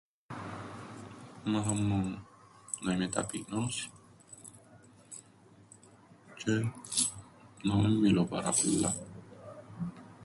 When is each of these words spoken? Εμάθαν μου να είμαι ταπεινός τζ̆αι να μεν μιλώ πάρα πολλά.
Εμάθαν 1.45 1.85
μου 1.85 2.27
να 2.81 2.93
είμαι 2.93 3.07
ταπεινός 3.07 3.89
τζ̆αι 6.37 6.71
να 7.63 7.75
μεν 7.75 7.91
μιλώ 7.97 8.25
πάρα 8.25 8.49
πολλά. 8.51 8.95